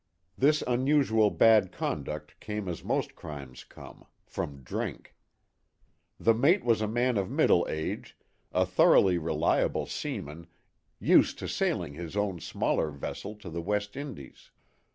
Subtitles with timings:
[0.35, 5.13] This unusual bad conduct came as most crimes come, from drink.
[6.19, 8.17] The mate was a man of middle age,
[8.51, 10.47] a thoroughly reliable seaman
[10.99, 14.49] used to sailing his own smaller vessel to the West Indies.